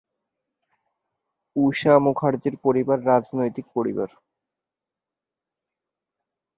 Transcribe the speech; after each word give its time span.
ঊষা 1.55 1.93
মুখার্জীর 1.99 2.55
পরিবার 2.63 2.97
রাজনৈতিক 3.05 3.65
পরিবার। 3.75 4.09